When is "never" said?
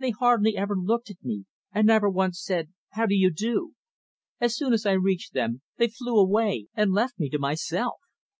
1.86-2.10